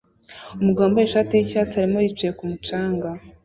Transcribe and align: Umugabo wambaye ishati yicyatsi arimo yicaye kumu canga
Umugabo 0.61 0.85
wambaye 0.85 1.05
ishati 1.07 1.31
yicyatsi 1.33 1.73
arimo 1.77 1.97
yicaye 2.03 2.31
kumu 2.37 2.57
canga 2.65 3.09